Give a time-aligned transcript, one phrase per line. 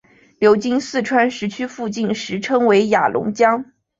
[0.39, 3.63] 流经四川石渠附近时称为雅砻江。